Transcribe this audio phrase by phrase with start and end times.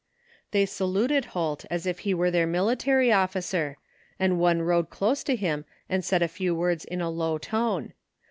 [0.49, 3.77] They saluted Holt as if he were their military officer,
[4.19, 7.93] and one rode close to him and said a few words in a low tone.